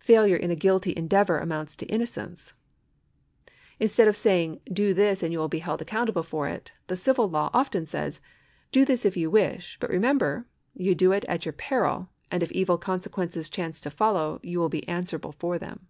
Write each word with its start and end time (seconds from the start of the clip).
Failure 0.00 0.36
in 0.36 0.50
a 0.50 0.54
guilty 0.54 0.92
endeavour 0.94 1.38
amounts 1.38 1.74
to 1.76 1.86
innocence. 1.86 2.52
Instead 3.80 4.06
of 4.06 4.14
say 4.18 4.44
ing:" 4.44 4.60
Do 4.70 4.92
this, 4.92 5.22
and 5.22 5.32
you 5.32 5.38
will 5.38 5.48
be 5.48 5.60
held 5.60 5.80
accountable 5.80 6.22
for 6.22 6.46
it," 6.46 6.72
the 6.88 6.94
civil 6.94 7.26
law 7.26 7.48
often 7.54 7.86
says:" 7.86 8.20
Do 8.72 8.84
this 8.84 9.06
if 9.06 9.16
you 9.16 9.30
wish, 9.30 9.78
but 9.80 9.88
remember 9.88 10.46
that 10.76 10.82
you 10.82 10.94
do 10.94 11.12
it 11.12 11.24
at 11.24 11.46
your 11.46 11.54
peril, 11.54 12.10
and 12.30 12.42
if 12.42 12.52
evil 12.52 12.76
consequences 12.76 13.48
chance 13.48 13.80
to 13.80 13.88
follow, 13.90 14.40
you 14.42 14.58
will 14.58 14.68
be 14.68 14.86
answerable 14.86 15.32
for 15.32 15.58
them." 15.58 15.86